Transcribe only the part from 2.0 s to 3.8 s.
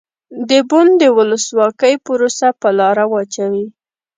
پروسه په لاره واچوي.